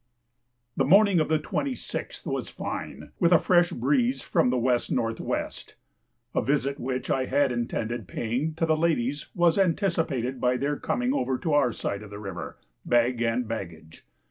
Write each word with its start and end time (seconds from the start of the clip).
The 0.75 0.83
morning 0.83 1.19
of 1.19 1.29
the 1.29 1.37
26th 1.37 2.25
was 2.25 2.49
fine, 2.49 3.11
with 3.19 3.31
a 3.31 3.37
fresh 3.37 3.69
breeze 3.71 4.23
from 4.23 4.49
W.N.W. 4.49 5.33
A 6.33 6.41
visit 6.41 6.79
which 6.79 7.11
I 7.11 7.25
had 7.25 7.51
intended 7.51 8.07
paying 8.07 8.55
to 8.55 8.65
the 8.65 8.75
ladies 8.75 9.27
was 9.35 9.59
anticipated 9.59 10.41
by 10.41 10.57
their 10.57 10.77
coming 10.77 11.13
over 11.13 11.37
to 11.37 11.53
our 11.53 11.71
side 11.71 12.01
of 12.01 12.09
the 12.09 12.17
river, 12.17 12.57
bag 12.83 13.21
and 13.21 13.47
baggage. 13.47 14.03